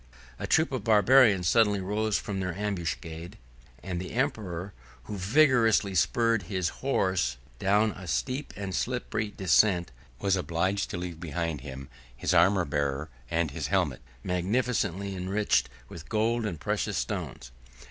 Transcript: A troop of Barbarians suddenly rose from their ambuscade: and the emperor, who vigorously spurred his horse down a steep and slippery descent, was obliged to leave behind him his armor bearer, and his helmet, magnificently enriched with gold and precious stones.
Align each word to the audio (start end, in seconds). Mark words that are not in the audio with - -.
A 0.39 0.47
troop 0.47 0.71
of 0.71 0.83
Barbarians 0.83 1.47
suddenly 1.47 1.79
rose 1.79 2.17
from 2.17 2.39
their 2.39 2.55
ambuscade: 2.57 3.37
and 3.83 4.01
the 4.01 4.13
emperor, 4.13 4.73
who 5.03 5.15
vigorously 5.15 5.93
spurred 5.93 6.41
his 6.49 6.69
horse 6.81 7.37
down 7.59 7.91
a 7.91 8.07
steep 8.07 8.51
and 8.57 8.73
slippery 8.73 9.29
descent, 9.29 9.91
was 10.19 10.35
obliged 10.35 10.89
to 10.89 10.97
leave 10.97 11.19
behind 11.19 11.61
him 11.61 11.87
his 12.17 12.33
armor 12.33 12.65
bearer, 12.65 13.09
and 13.29 13.51
his 13.51 13.67
helmet, 13.67 14.01
magnificently 14.23 15.15
enriched 15.15 15.69
with 15.87 16.09
gold 16.09 16.47
and 16.47 16.59
precious 16.59 16.97
stones. 16.97 17.51